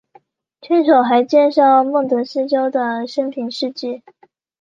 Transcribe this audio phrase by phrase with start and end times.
[0.63, 4.01] 卷首还介绍孟德斯鸠的生平事迹。